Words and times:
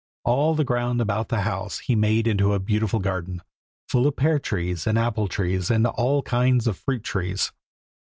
All 0.25 0.55
the 0.55 0.63
ground 0.63 0.99
about 0.99 1.29
the 1.29 1.41
house 1.41 1.77
he 1.77 1.95
made 1.95 2.25
into 2.25 2.53
a 2.55 2.59
beautiful 2.59 2.99
garden, 2.99 3.43
full 3.87 4.07
of 4.07 4.15
pear 4.15 4.39
trees 4.39 4.87
and 4.87 4.97
apple 4.97 5.27
trees 5.27 5.69
and 5.69 5.85
all 5.85 6.23
kinds 6.23 6.65
of 6.65 6.75
fruit 6.75 7.03
trees. 7.03 7.51